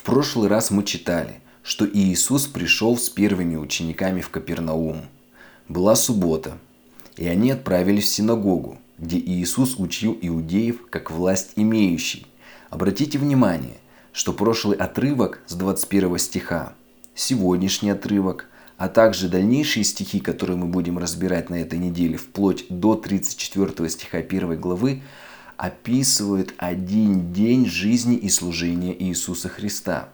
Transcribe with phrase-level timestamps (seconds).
[0.00, 5.02] В прошлый раз мы читали, что Иисус пришел с первыми учениками в Капернаум.
[5.68, 6.56] Была суббота,
[7.18, 12.26] и они отправились в синагогу, где Иисус учил иудеев как власть имеющий.
[12.70, 13.76] Обратите внимание,
[14.14, 16.72] что прошлый отрывок с 21 стиха,
[17.14, 18.46] сегодняшний отрывок,
[18.78, 24.16] а также дальнейшие стихи, которые мы будем разбирать на этой неделе, вплоть до 34 стиха
[24.16, 25.02] 1 главы,
[25.60, 30.08] описывают один день жизни и служения Иисуса Христа.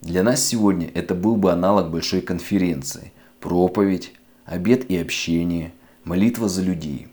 [0.00, 3.12] Для нас сегодня это был бы аналог большой конференции.
[3.38, 4.12] Проповедь,
[4.46, 7.06] обед и общение, молитва за людей.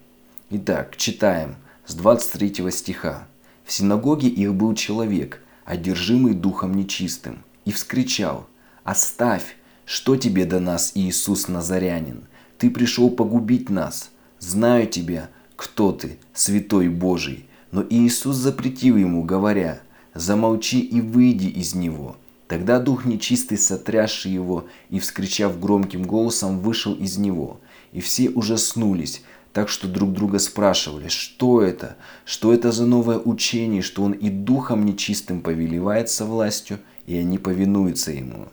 [0.50, 1.56] Итак, читаем
[1.86, 3.28] с 23 стиха.
[3.64, 8.48] «В синагоге их был человек, одержимый духом нечистым, и вскричал,
[8.86, 9.56] «Оставь,
[9.86, 12.24] что тебе до нас, Иисус Назарянин?
[12.58, 14.10] Ты пришел погубить нас.
[14.40, 19.82] Знаю тебя, кто ты, святой Божий, но Иисус запретил ему, говоря,
[20.14, 22.16] «Замолчи и выйди из него».
[22.48, 27.60] Тогда дух нечистый, сотрясший его и, вскричав громким голосом, вышел из него.
[27.92, 33.82] И все ужаснулись, так что друг друга спрашивали, что это, что это за новое учение,
[33.82, 38.48] что он и духом нечистым повелевает со властью, и они повинуются ему.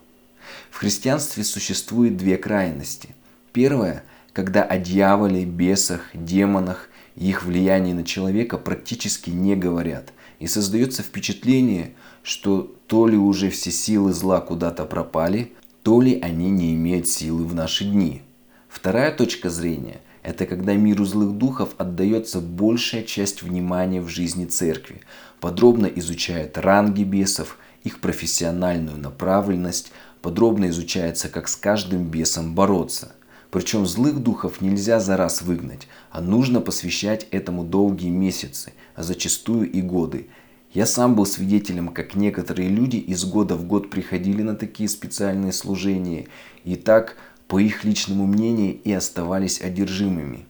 [0.71, 3.11] В христианстве существует две крайности.
[3.53, 10.13] Первая, когда о дьяволе, бесах, демонах их влиянии на человека практически не говорят.
[10.41, 16.51] И создается впечатление, что то ли уже все силы зла куда-то пропали, то ли они
[16.51, 18.23] не имеют силы в наши дни.
[18.69, 25.03] Вторая точка зрения– это когда миру злых духов отдается большая часть внимания в жизни церкви,
[25.41, 29.93] подробно изучает ранги бесов, их профессиональную направленность,
[30.23, 33.15] подробно изучается, как с каждым бесом бороться–
[33.55, 39.71] причем злых духов нельзя за раз выгнать, а нужно посвящать этому долгие месяцы, а зачастую
[39.71, 40.27] и годы.
[40.73, 45.53] Я сам был свидетелем, как некоторые люди из года в год приходили на такие специальные
[45.53, 46.27] служения
[46.65, 47.17] и так,
[47.47, 50.47] по их личному мнению, и оставались одержимыми.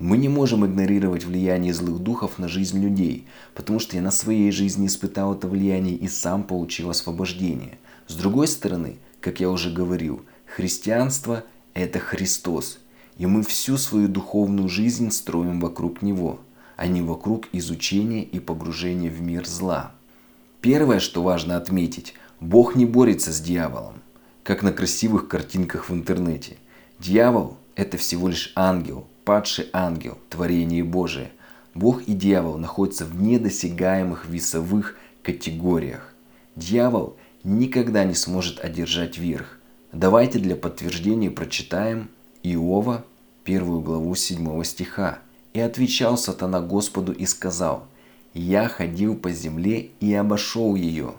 [0.00, 4.50] Мы не можем игнорировать влияние злых духов на жизнь людей, потому что я на своей
[4.50, 7.78] жизни испытал это влияние и сам получил освобождение.
[8.08, 11.44] С другой стороны, как я уже говорил, христианство–
[11.78, 12.80] это Христос,
[13.16, 16.40] и мы всю свою духовную жизнь строим вокруг Него,
[16.76, 19.92] а не вокруг изучения и погружения в мир зла.
[20.60, 24.02] Первое, что важно отметить, Бог не борется с дьяволом,
[24.42, 26.56] как на красивых картинках в интернете.
[26.98, 31.30] Дьявол– это всего лишь ангел, падший ангел, творение Божие.
[31.74, 36.12] Бог и дьявол находятся в недосягаемых весовых категориях.
[36.56, 39.57] Дьявол никогда не сможет одержать верх,
[39.92, 42.10] Давайте для подтверждения прочитаем
[42.42, 43.06] Иова,
[43.42, 45.20] первую главу 7 стиха.
[45.54, 47.86] «И отвечал сатана Господу и сказал,
[48.34, 51.14] «Я ходил по земле и обошел ее».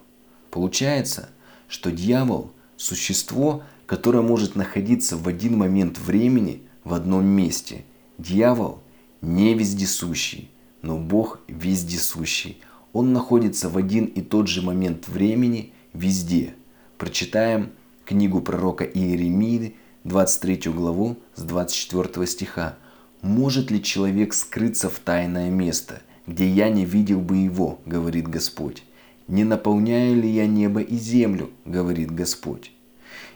[0.51, 1.29] Получается,
[1.67, 7.83] что дьявол– существо, которое может находиться в один момент времени в одном месте.
[8.19, 8.81] Дьявол
[9.21, 10.51] не вездесущий,
[10.83, 12.61] но Бог вездесущий.
[12.93, 16.53] Он находится в один и тот же момент времени везде.
[16.99, 17.71] Прочитаем
[18.09, 22.75] книгу пророка Иеремии, 23 главу с 24 стиха.
[23.21, 28.83] «Может ли человек скрыться в тайное место, где я не видел бы его, говорит Господь?
[29.27, 32.71] Не наполняю ли я небо и землю, говорит Господь?»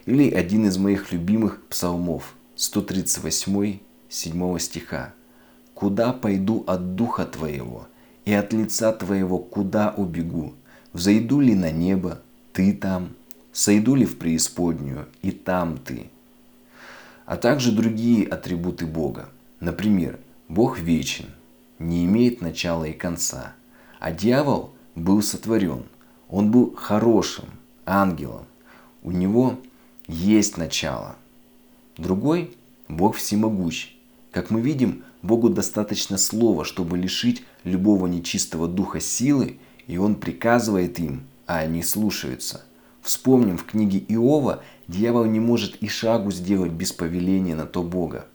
[0.06, 5.14] Или один из моих любимых псалмов, 138, 7 стиха.
[5.74, 7.86] «Куда пойду от духа твоего,
[8.24, 10.54] и от лица твоего куда убегу?
[10.92, 13.10] Взойду ли на небо, ты там,
[13.54, 16.10] сойду ли в преисподнюю, и там ты.
[17.24, 19.30] А также другие атрибуты Бога.
[19.60, 21.26] Например, Бог вечен,
[21.78, 23.54] не имеет начала и конца.
[24.00, 25.84] А дьявол был сотворен.
[26.28, 27.46] Он был хорошим
[27.86, 28.44] ангелом.
[29.02, 29.58] У него
[30.08, 31.16] есть начало.
[31.96, 32.54] Другой–
[32.88, 33.94] Бог всемогущ.
[34.32, 40.98] Как мы видим, Богу достаточно слова, чтобы лишить любого нечистого духа силы, и Он приказывает
[40.98, 42.64] им, а они слушаются–
[43.04, 48.26] Вспомним, в книге Иова дьявол не может и шагу сделать без повеления на то Бога.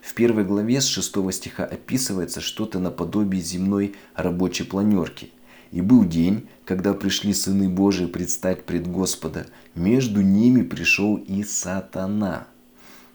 [0.00, 5.32] В первой главе с 6 стиха описывается что-то наподобие земной рабочей планерки.
[5.72, 9.46] «И был день, когда пришли сыны Божии предстать пред Господа.
[9.74, 12.46] Между ними пришел и сатана».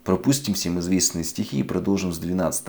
[0.03, 2.67] Пропустим всем известные стихи и продолжим с 12.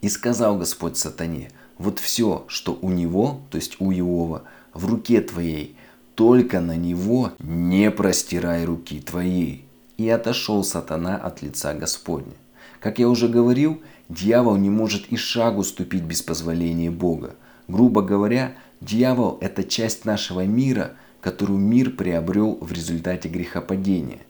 [0.00, 4.42] «И сказал Господь сатане, вот все, что у него, то есть у Иова,
[4.74, 5.76] в руке твоей,
[6.18, 9.64] только на него не простирай руки твоей.
[9.98, 12.34] И отошел сатана от лица Господня.
[12.80, 17.36] Как я уже говорил, дьявол не может и шагу ступить без позволения Бога.
[17.68, 24.22] Грубо говоря, дьявол– это часть нашего мира, которую мир приобрел в результате грехопадения.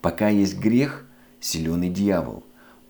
[0.00, 1.06] Пока есть грех,
[1.38, 2.42] силен и дьявол.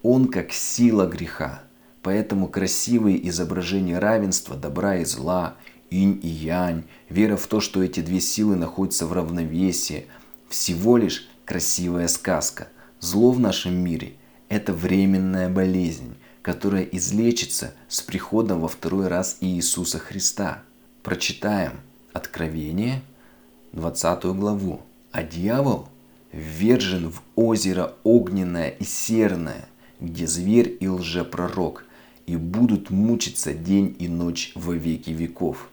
[0.02, 1.60] Он как сила греха.
[2.00, 5.56] Поэтому красивые изображения равенства, добра и зла,
[5.90, 10.06] инь и янь, вера в то, что эти две силы находятся в равновесии,
[10.48, 12.68] всего лишь красивая сказка.
[13.00, 14.14] Зло в нашем мире–
[14.48, 20.62] это временная болезнь, которая излечится с приходом во второй раз Иисуса Христа.
[21.02, 21.80] Прочитаем
[22.16, 23.02] Откровение,
[23.72, 24.80] 20 главу.
[25.12, 25.88] А дьявол
[26.32, 29.68] ввержен в озеро огненное и серное,
[30.00, 31.84] где зверь и лжепророк,
[32.26, 35.68] и будут мучиться день и ночь во веки веков.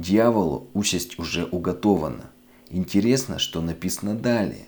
[0.00, 2.30] Дьяволу участь уже уготована.
[2.70, 4.64] Интересно, что написано далее.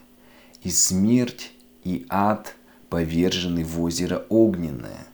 [0.63, 1.53] И смерть,
[1.85, 2.55] и ад
[2.91, 5.07] повержены в озеро огненное.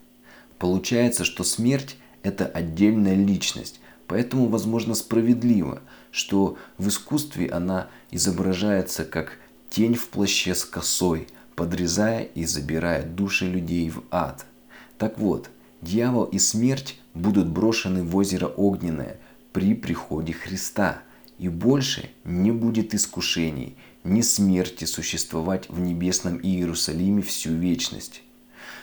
[0.59, 3.79] Получается, что смерть– это отдельная личность,
[4.09, 9.39] поэтому, возможно, справедливо, что в искусстве она изображается как
[9.71, 14.47] тень в плаще с косой, подрезая и забирая души людей в ад.
[14.99, 15.49] Так вот,
[15.81, 19.21] дьявол и смерть будут брошены в озеро огненное
[19.53, 21.03] при приходе Христа,
[21.39, 28.23] и больше не будет искушений, ни смерти существовать в небесном Иерусалиме всю вечность.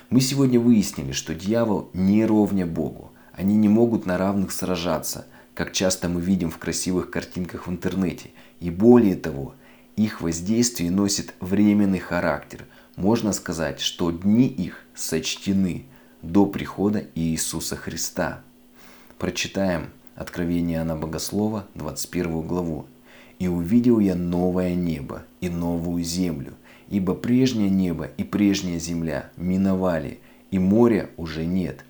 [0.10, 3.12] Мы сегодня выяснили, что дьявол не ровня Богу.
[3.34, 8.32] Они не могут на равных сражаться, как часто мы видим в красивых картинках в интернете.
[8.60, 9.56] И более того,
[9.96, 12.66] их воздействие носит временный характер.
[12.96, 15.86] Можно сказать, что дни их сочтены
[16.22, 18.42] до прихода Иисуса Христа.
[19.18, 22.86] Прочитаем Откровение Иоанна Богослова, 21 главу.
[23.38, 26.54] «И увидел я новое небо и новую землю,
[26.90, 30.20] ибо прежнее небо и прежняя земля миновали,
[30.52, 31.84] и моря уже нет.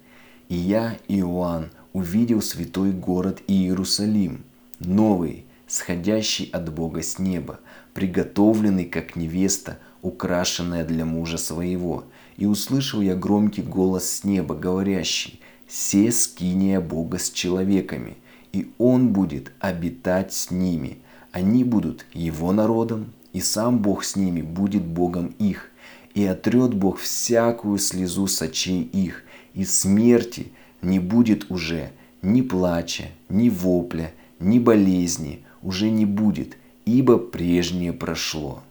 [0.49, 4.43] И я, Иоанн, увидел святой город Иерусалим,
[4.79, 7.59] новый, сходящий от Бога с неба,
[7.93, 12.05] приготовленный как невеста, украшенная для мужа своего.
[12.37, 18.17] И услышал я громкий голос с неба, говорящий, «Се скиния Бога с человеками,
[18.53, 20.97] и Он будет обитать с ними.
[21.31, 25.69] Они будут Его народом, и сам Бог с ними будет Богом их,
[26.13, 29.23] и отрет Бог всякую слезу с их,
[29.53, 30.51] и смерти
[30.81, 31.91] не будет уже
[32.21, 38.63] ни плача, ни вопля, ни болезни, уже не будет, ибо прежнее прошло.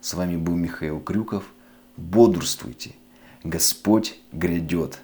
[0.00, 1.52] С вами был Михаил Крюков.
[1.96, 2.92] Бодрствуйте.
[3.42, 5.00] Господь грядет.